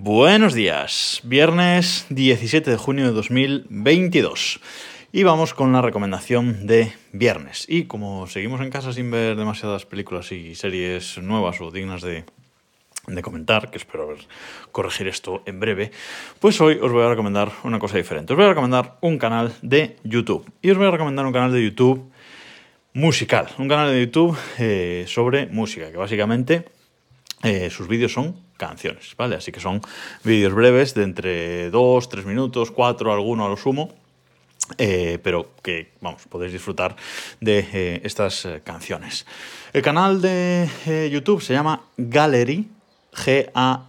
[0.00, 4.60] Buenos días, viernes 17 de junio de 2022.
[5.10, 7.66] Y vamos con la recomendación de viernes.
[7.68, 12.24] Y como seguimos en casa sin ver demasiadas películas y series nuevas o dignas de,
[13.22, 14.14] comentar, que espero
[14.70, 15.90] corregir esto en breve,
[16.38, 18.34] pues hoy os voy a recomendar una cosa diferente.
[18.34, 20.48] Os voy a recomendar un canal de YouTube.
[20.62, 22.08] Y os voy a recomendar un canal de YouTube
[22.94, 26.77] musical, un canal de YouTube eh, sobre música, que básicamente
[27.42, 29.36] eh, sus vídeos son canciones, ¿vale?
[29.36, 29.80] Así que son
[30.24, 33.94] vídeos breves de entre 2, 3 minutos, 4, alguno a lo sumo.
[34.76, 36.94] Eh, pero que, vamos, podéis disfrutar
[37.40, 39.24] de eh, estas canciones.
[39.72, 40.68] El canal de
[41.10, 42.68] YouTube se llama Gallery,
[43.14, 43.88] G-A-L-L-E-R-Y,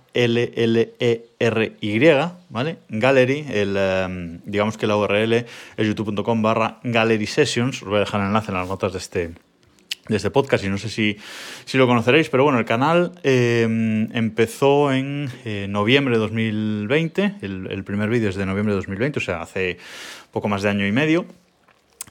[2.49, 2.77] ¿vale?
[2.88, 8.21] Gallery, el, digamos que la URL es youtube.com barra Gallery Sessions, os voy a dejar
[8.21, 9.34] el enlace en las notas de este,
[10.09, 11.18] de este podcast y no sé si,
[11.66, 13.62] si lo conoceréis, pero bueno, el canal eh,
[14.12, 19.20] empezó en eh, noviembre de 2020, el, el primer vídeo es de noviembre de 2020,
[19.20, 19.77] o sea, hace
[20.32, 21.26] poco más de año y medio.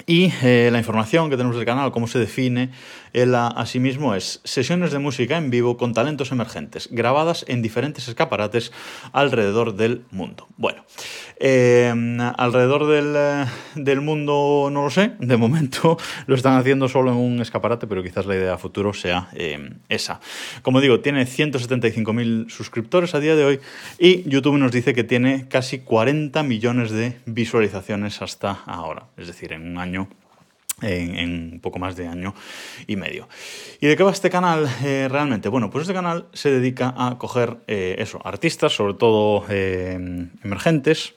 [0.09, 2.71] Y eh, la información que tenemos del canal, cómo se define
[3.13, 7.45] él a, a, sí mismo, es sesiones de música en vivo con talentos emergentes, grabadas
[7.47, 8.73] en diferentes escaparates
[9.13, 10.49] alrededor del mundo.
[10.57, 10.83] Bueno,
[11.41, 11.93] eh,
[12.37, 17.19] alrededor del, eh, del, mundo no lo sé, de momento lo están haciendo solo en
[17.19, 19.29] un escaparate, pero quizás la idea a futuro sea
[19.91, 20.21] esa.
[20.63, 23.61] Como digo, tiene 175.000 suscriptores a día de hoy
[23.99, 29.53] y YouTube nos dice que tiene casi 40 millones de visualizaciones hasta ahora, es decir,
[29.53, 29.98] en un año
[30.83, 32.35] en, un poco más de año
[32.87, 33.29] y medio.
[33.81, 35.49] ¿Y de qué va este canal eh, realmente?
[35.49, 39.99] Bueno, pues este canal se dedica a coger eh, eso, artistas, sobre todo eh,
[40.45, 41.15] emergentes,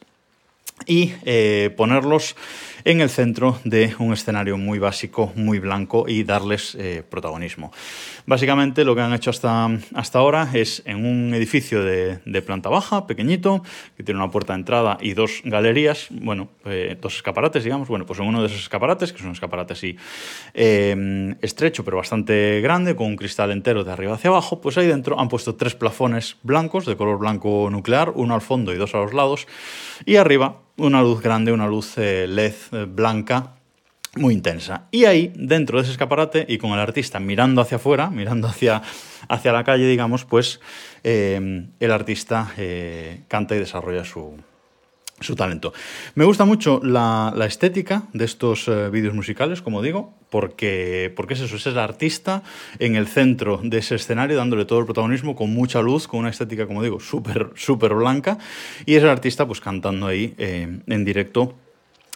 [0.85, 2.35] y eh, ponerlos
[2.83, 7.71] en el centro de un escenario muy básico, muy blanco y darles eh, protagonismo.
[8.25, 13.05] Básicamente lo que han hecho hasta, hasta ahora es en un edificio de, planta baja,
[13.05, 13.61] pequeñito,
[13.95, 18.07] que tiene una puerta de entrada y dos galerías, bueno, eh, dos escaparates, digamos, bueno,
[18.07, 19.95] pues en uno de esos escaparates, que es un escaparate así
[20.53, 25.19] estrecho pero bastante grande, con un cristal entero de arriba hacia abajo, pues ahí dentro
[25.19, 28.97] han puesto tres plafones blancos, de color blanco nuclear, uno al fondo y dos a
[28.97, 29.47] los lados,
[30.05, 33.55] y arriba una luz grande, una luz eh, LED eh, blanca
[34.15, 34.87] muy intensa.
[34.91, 38.81] Y ahí, dentro de ese escaparate y con el artista mirando hacia afuera, mirando hacia,
[39.29, 40.59] hacia la calle, digamos, pues
[41.03, 42.51] eh, el artista
[43.29, 44.35] canta y desarrolla su,
[45.21, 45.73] su talento.
[46.15, 51.33] Me gusta mucho la, la estética de estos eh, vídeos musicales, como digo, porque, porque
[51.33, 52.43] es eso, es el artista
[52.79, 56.29] en el centro de ese escenario, dándole todo el protagonismo, con mucha luz, con una
[56.29, 58.37] estética, como digo, súper, blanca,
[58.85, 61.55] y es el artista pues cantando ahí eh, en directo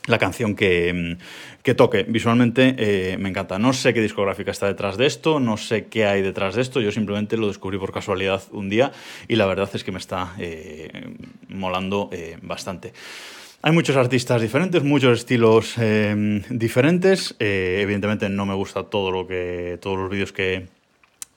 [0.07, 1.17] la canción que,
[1.63, 2.03] que toque.
[2.03, 3.59] Visualmente eh, me encanta.
[3.59, 6.81] No sé qué discográfica está detrás de esto, no sé qué hay detrás de esto.
[6.81, 8.91] Yo simplemente lo descubrí por casualidad un día
[9.27, 11.15] y la verdad es que me está eh,
[11.49, 12.94] molando eh, bastante.
[13.61, 15.73] Hay muchos artistas diferentes, muchos estilos
[16.51, 17.35] diferentes.
[17.39, 20.67] Evidentemente no me gusta todo lo que, todos los vídeos que,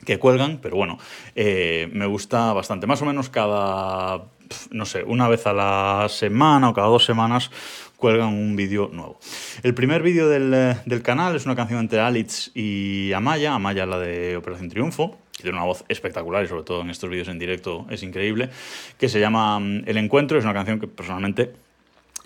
[0.04, 0.98] que cuelgan, pero bueno,
[1.34, 2.86] me gusta bastante.
[2.86, 4.24] Más o menos cada,
[4.70, 7.50] no sé, una vez a la semana o cada dos semanas
[7.98, 9.19] cuelgan un vídeo nuevo.
[9.62, 13.98] El primer vídeo del, del, canal es una canción entre Alitz y Amaya, Amaya la
[13.98, 17.87] de Operación Triunfo, tiene una voz espectacular y sobre todo en estos vídeos en directo
[17.91, 18.50] es increíble,
[18.98, 21.53] que se llama mm, El Encuentro, es una canción que personalmente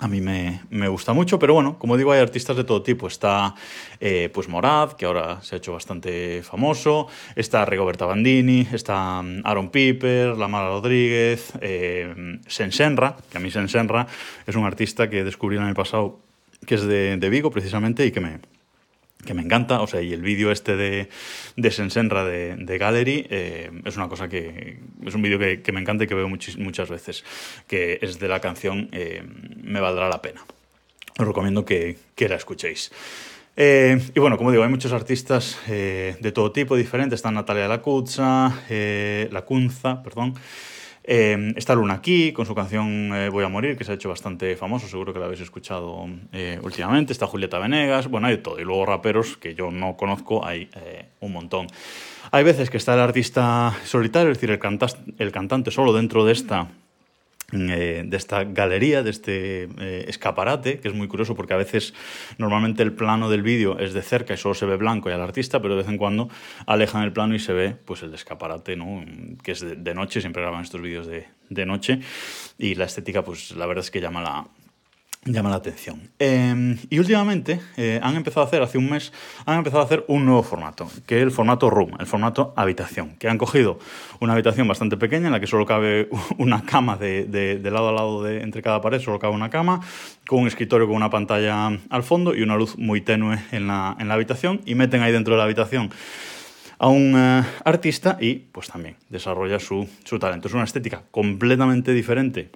[0.03, 3.07] a mí me, me, gusta mucho, pero bueno, como digo, hay artistas de todo tipo.
[3.07, 3.55] Está
[4.01, 9.43] eh, pues Morad, que ahora se ha hecho bastante famoso, está Rigoberta Bandini, está mm,
[9.45, 14.09] Aaron Piper, Lamara Rodríguez, eh, Sensenra, que a mí Sensenra
[14.45, 16.19] es un artista que descubrí el año pasado,
[16.67, 18.41] que es de, de Vigo precisamente y que me,
[19.25, 21.09] que me encanta, o sea, y el vídeo este de,
[21.57, 25.73] de Sensenra de, de Gallery eh, es una cosa que es un vídeo que, que,
[25.73, 27.25] me encanta y que veo muchis, muchas veces,
[27.67, 29.23] que es de la canción eh,
[29.63, 30.45] Me valdrá la pena.
[31.19, 32.91] Os recomiendo que, que la escuchéis.
[33.55, 37.19] Eh, y bueno, como digo, hay muchos artistas eh, de todo tipo, diferentes.
[37.19, 40.35] Está Natalia Lacunza, eh, Lacunza, perdón.
[41.05, 44.09] Eh, está Luna aquí con su canción eh, Voy a morir, que se ha hecho
[44.09, 47.13] bastante famoso, seguro que la habéis escuchado eh, últimamente.
[47.13, 48.61] Está Julieta Venegas, bueno, hay todo.
[48.61, 50.71] Y luego raperos que yo no conozco, hay
[51.21, 51.67] un montón.
[52.31, 54.61] Hay veces que está el artista solitario, es decir, el,
[55.19, 56.69] el cantante solo dentro de esta
[57.53, 61.93] eh, de esta galería, de este eh, escaparate, que es muy curioso porque a veces
[62.39, 65.21] normalmente el plano del vídeo es de cerca y solo se ve blanco y al
[65.21, 66.31] artista, pero de vez en cuando
[66.67, 69.05] alejan el plano y se ve pues el escaparate, ¿no?
[69.43, 72.01] que es de, de noche, siempre graban estos vídeos de, de, noche
[72.59, 74.47] y la estética pues la verdad es que llama la,
[75.25, 76.11] llama la atención.
[76.19, 79.13] Eh, y últimamente eh, han empezado a hacer, hace un mes,
[79.47, 83.15] han empezado a hacer un nuevo formato, que es el formato room, el formato habitación,
[83.19, 83.79] que han cogido
[84.19, 86.09] una habitación bastante pequeña en la que solo cabe
[86.39, 89.81] una cama de, de, lado a lado de, entre cada pared, solo cabe una cama,
[90.27, 93.97] con un escritorio con una pantalla al fondo y una luz muy tenue en la,
[94.01, 95.91] en la habitación, y meten ahí dentro de la habitación
[96.79, 100.49] a un uh, artista y pues también desarrolla su, su talento.
[100.49, 102.51] Es una estética completamente diferente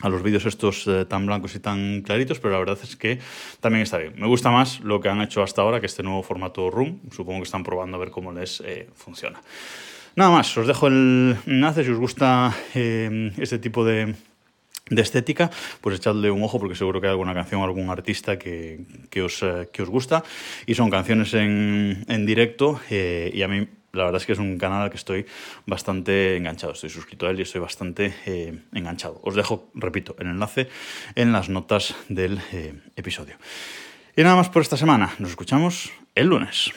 [0.00, 3.18] a los vídeos estos eh, tan blancos y tan claritos, pero la verdad es que
[3.60, 4.14] también está bien.
[4.16, 7.00] Me gusta más lo que han hecho hasta ahora que este nuevo formato Room.
[7.10, 9.40] Supongo que están probando a ver cómo les eh, funciona.
[10.16, 14.14] Nada más, os dejo el enlace si os gusta eh, este tipo de,
[14.88, 15.50] de estética,
[15.80, 19.44] pues echadle un ojo porque seguro que hay alguna canción algún artista que, que, os,
[19.72, 20.24] que os gusta.
[20.66, 24.58] Y son canciones en, en directo y a mí la verdad es que es un
[24.58, 25.26] canal al que estoy
[25.66, 26.72] bastante enganchado.
[26.72, 29.20] Estoy suscrito a él y estoy bastante eh, enganchado.
[29.22, 30.68] Os dejo, repito, el enlace
[31.14, 33.36] en las notas del eh, episodio.
[34.16, 35.14] Y nada más por esta semana.
[35.18, 36.72] Nos escuchamos el lunes.